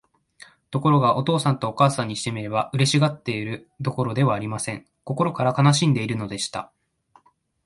[0.71, 4.87] ところが、お父さんとお母さんにしてみれば、嬉しがっているどころではありません。
[5.03, 6.71] 心から悲しんでいるのでした。